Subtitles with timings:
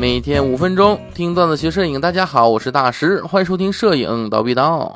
[0.00, 4.90] 每天五分钟听段子学摄影，大家好，我是大师，欢迎收听摄影叨逼叨。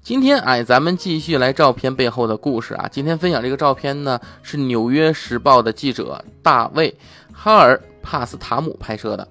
[0.00, 2.88] 今天哎，咱们继续来照片背后的故事啊。
[2.92, 6.96] 今天分享这个照片呢，是《纽约时报》的记者大卫
[7.32, 9.26] 哈尔帕斯塔姆拍摄的。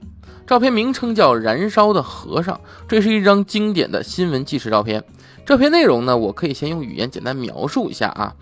[0.45, 2.53] 照片名称叫《燃烧的和尚》，
[2.89, 5.01] 这是一张经典的新闻纪实照片。
[5.45, 8.35] 照片内容呢，我可以先用语言简单描述一下啊，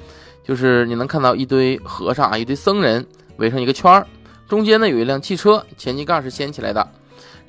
[0.44, 3.06] 就是你能看到一堆和尚啊，一堆僧人
[3.38, 4.08] 围成一个圈儿，
[4.48, 6.88] 中间呢有一辆汽车，前机盖是掀起来的。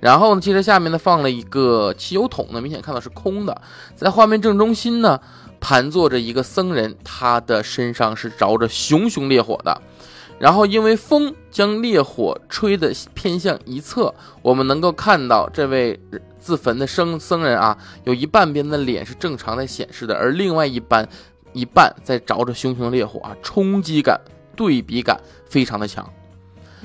[0.01, 3.61] 然后呢，汽车下面呢放了一个汽油桶呢，明显看到是空的。
[3.97, 5.21] 在画面正中心呢，
[5.59, 9.83] 盘坐着一个僧人，他的身上是着着熊熊烈火的。
[10.39, 15.99] 然后因为风将烈火吹得偏向一侧，我们能够看到这位
[16.39, 21.09] 自焚的僧僧人啊，有一半边的脸是正常在显示的，而另外一半
[21.53, 24.21] 一半在着着熊熊烈火啊，冲击感、
[24.55, 26.09] 对比感非常的强。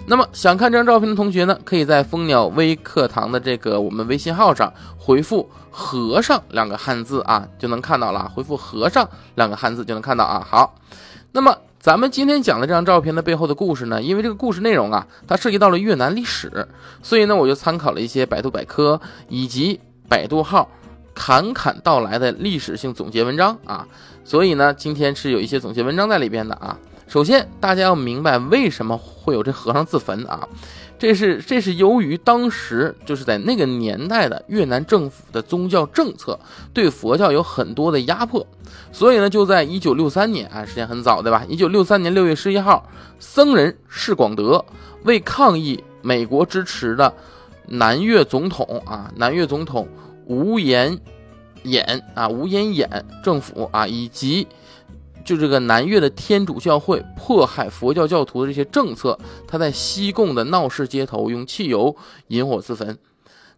[0.06, 8.30] 那么想看这张照片的同学呢，可以在蜂鸟微课堂的这个我们微信号上回复“和尚”两个汉字啊，就能看到了。
[8.36, 10.46] 回复“和尚”两个汉字就能看到啊。
[10.46, 10.76] 好，
[11.32, 16.68] 那么咱们今天讲的这张照片的背后的故事呢，因为这个故事内容啊，它涉及到了越南历史，
[17.02, 19.00] 所以呢，我就参考了一些百度百科
[19.30, 20.70] 以及百度号
[21.16, 23.88] “侃侃道来”的历史性总结文章啊，
[24.26, 26.78] 所以呢，今天是有一些总结文章在里边的啊。
[27.08, 30.46] 首先，大家要明白为什么会有这和尚自焚啊？
[31.00, 36.38] 这是这是由于当时就是在那个年代的越南政府的宗教政策
[36.74, 38.46] 对佛教有很多的压迫，
[38.92, 41.46] 所以呢，就在一九六三年啊，时间很早对吧？
[41.48, 44.64] 一九六三年六月十一号，僧人释广德
[45.04, 47.14] 为抗议美国支持的
[47.68, 49.88] 南越总统啊，南越总统
[50.26, 51.00] 吴延
[51.64, 52.88] 衍啊，吴延衍
[53.24, 54.48] 政府啊，以及。
[55.24, 61.96] 就这个南越的天主教会迫害佛教教徒的这些政策，他在西贡的闹市街头用汽油
[62.28, 62.98] 引火自焚。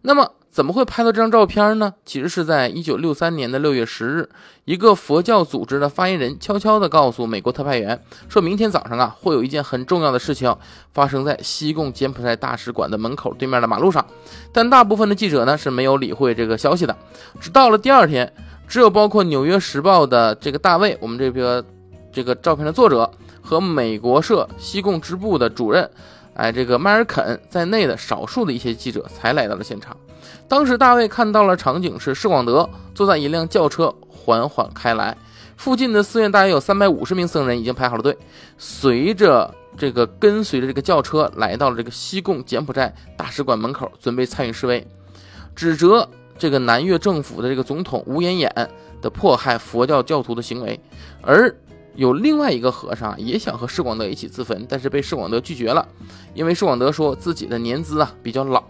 [0.02, 1.94] 那么怎么会拍到这张照片呢？
[2.04, 4.28] 其实是在一九六三年的六月十日，
[4.64, 10.56] 一个佛教组织的发言人悄悄地告诉美国特派员，说明天早上啊会有一件很重要的事情
[10.94, 14.06] 发生在西贡柬埔寨大使馆的门口对面的马路上。
[14.52, 16.96] 但大部分的记者呢是没有理会这个消息的，
[17.40, 18.32] 直到了第二天。
[18.68, 21.64] 只有包括《纽约时报》的这个大卫，我们这个
[22.12, 23.10] 这个照片的作者
[23.40, 25.88] 和美国社西贡支部的主任，
[26.34, 29.96] 哎，这个迈尔肯在内的少数的一些记者才来到了现场。
[30.48, 35.16] 当时大卫看到了场景是施广德坐在一辆轿车缓缓开来，
[35.56, 38.16] 附近的寺院大约有三百五十名僧人已经排好了队，
[38.58, 44.86] 随着这个跟随着这个轿车来到了这个西贡柬埔寨大使馆门口，准备参与示威，
[45.54, 46.08] 指责。
[46.38, 48.50] 这个南越政府的这个总统吴延衍
[49.00, 50.78] 的迫害佛教教徒的行为，
[51.22, 51.54] 而
[51.94, 55.88] 有另外一个和尚也想和释广德一起自焚，但是被释广德拒绝了，
[56.34, 58.62] 因为释广德说自己的年资啊比较老。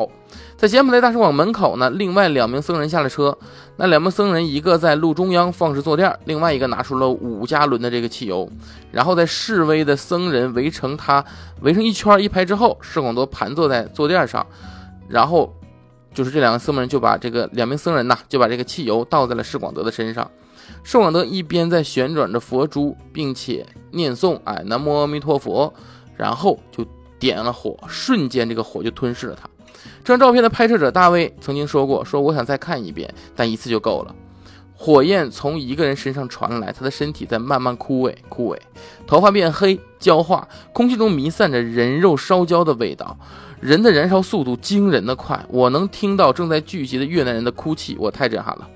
[0.57, 3.37] 在柬埔寨大使馆门口呢，另外两名僧人下了车，
[3.79, 8.49] 那两名僧人一个在路中央放置坐垫，另外一个拿出了五加仑的这个汽油，
[8.93, 11.25] 然后在示威的僧人围成他
[11.63, 14.47] 围成一圈一排之后，释广德盘坐在坐垫上，
[15.09, 15.53] 然后。
[16.17, 20.29] 就是这两个僧人就把这个两名僧人呐，就把这个汽油倒在了释广德的身上。
[20.83, 25.71] 释广德一边在旋转着佛珠，并且念诵“哎，南无阿弥陀佛”，
[26.17, 26.83] 然后就
[27.19, 29.47] 点了火，瞬间这个火就吞噬了他。
[30.03, 34.15] 这张照片的拍摄者大卫曾经说过：“说我想再看一遍，但一次就够了。”
[34.77, 38.59] 火焰从一个人身上传来，他的身体在慢慢枯萎，枯萎，
[39.07, 43.17] 头发变黑焦化，空气中弥散着人肉烧焦的味道。
[43.59, 48.69] 人的燃烧速度惊人的快，我能听到正在聚集的越南人的哭泣，我太震撼了，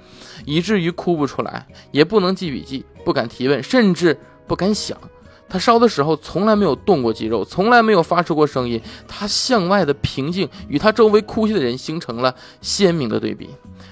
[0.47, 4.97] 以至于哭不出来，也不能记笔记，不敢提问，甚至不敢想。
[5.51, 13.51] 他烧的时候从来没有动过肌肉，从来没有发出过声音，他向外的平静与他周围哭泣的人形成了鲜明的对比。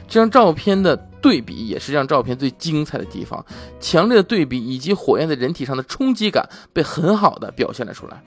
[0.08, 3.44] 这张照片的对比也是这张照片最精彩的地方，
[3.80, 8.22] 强烈的对比以及火焰在人体上的冲击感被很好的表现了出来。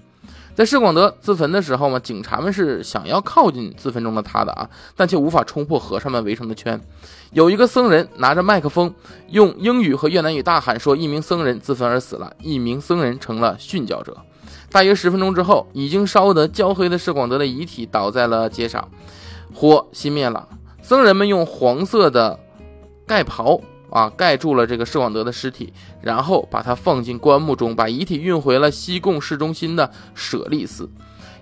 [0.53, 6.79] 在释广德自焚的时候嘛，警察们是想要靠近自焚中的他的啊，但却无法冲破和尚们围成的圈。
[7.31, 8.93] 有一个僧人拿着麦克风，
[9.29, 14.17] 用英语和越南语大喊说：“一名僧人自焚而死了，一名僧人成了殉教者。”
[14.69, 18.85] 大约十分钟之后，已经烧得焦黑的释广德的遗体倒在了街上，
[19.53, 20.45] 火熄灭了。
[20.81, 22.37] 僧人们用黄色的
[23.11, 23.59] 盖袍。
[23.89, 30.89] 啊，盖住了这个释广德的尸体，然后把他放进棺木中，把遗体运回了西贡市中心的舍利寺。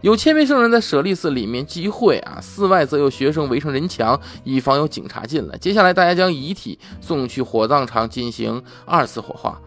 [0.02, 5.56] 有千名圣人在舍利寺里面集会啊，寺外则有学生围成人墙，以防有警察进来。
[5.60, 9.62] 接下来，大家将遗体送去火葬场进行二次火化。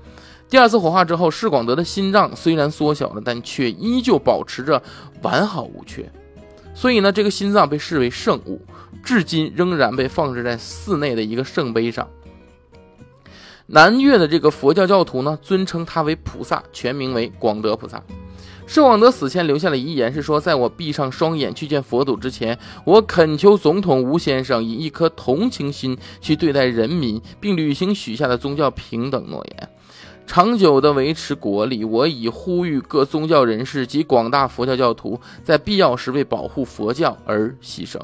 [0.50, 4.82] 第二次火化之后，释广德的心脏虽然缩小了，但却依旧保持着
[5.22, 6.10] 完好无缺。
[6.74, 8.60] 所以呢，这个心脏被视为圣物，
[9.04, 12.08] 至今仍然被放置在寺内的一个圣碑上。
[13.66, 18.02] 南岳的这个佛教教徒呢，尊称他为菩萨，全名为广德菩萨。
[18.66, 29.68] 圣广德死前留下的遗言是说，在我闭上双眼去见佛祖之前，我恳求总统吴先生以一颗同情心去对待人民，并履行许下的宗教平等诺言，
[30.26, 31.84] 长久地维持国力。
[31.84, 37.98] 我已呼吁各宗教人士及广大佛教教徒，在必要时为保护佛教而牺牲。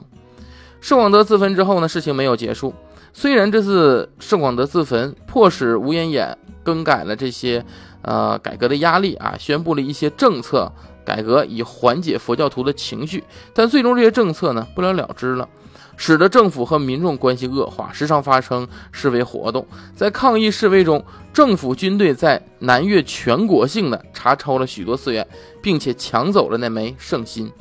[0.81, 2.73] 圣广德自焚之后呢，事情没有结束。
[3.12, 7.65] 虽然这次圣广德自焚，迫使吴延衍更改了这些，
[8.03, 10.70] 呃，改革的压力啊，宣布了一些政策
[11.05, 15.49] 改革，以缓解佛教徒的情绪，但最终这些政策呢，不了了之了，
[15.98, 19.66] 使得政府和民众关系恶化，时常发生示威活动。
[19.94, 21.04] 在抗议示威中，
[21.34, 25.26] 政府军队在南越全国性的查抄了许多寺院，
[25.60, 27.52] 并且抢走了那枚圣心。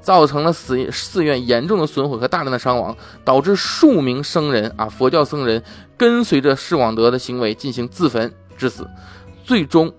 [0.00, 2.94] 造成了寺寺院严重的损毁和大量的伤亡，
[3.24, 5.62] 导致数名僧人啊，佛教僧人
[5.96, 8.86] 跟随着释广德的行为进行自焚致死。
[9.42, 9.90] 最终，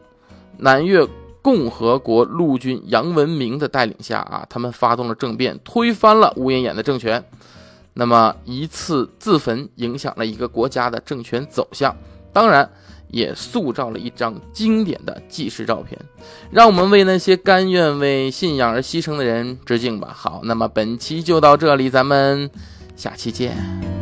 [0.57, 1.03] 南越
[1.41, 7.23] 共和国陆军杨文明的带领下啊，他们发动了政变，推翻了吴延衍的政权。
[7.95, 11.95] 那么，一次自焚影响了一个国家的政权走向，
[12.31, 12.69] 当然。
[13.11, 15.97] 也塑造了一张经典的纪实照片，
[16.51, 20.11] 让我们为那些甘愿为信仰而牺牲的人致敬吧。
[20.13, 22.49] 好，那么本期就到这里，咱们
[22.97, 23.94] 下期见。